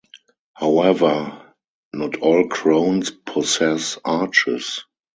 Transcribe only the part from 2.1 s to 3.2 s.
all crowns